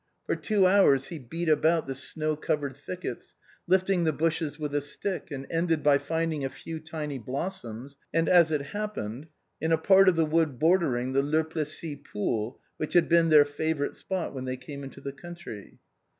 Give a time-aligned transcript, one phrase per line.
[0.25, 3.33] For two hours he beat about the snow covered thickets^
[3.67, 8.27] lifting the bushes with a stick, and ended by finding a few tiny blossoms, and
[8.27, 9.27] as it happened,
[9.61, 13.29] in a part of the wood bor dering the Le Plessis pool, which had been
[13.29, 15.77] their favorite spot when they came into the country.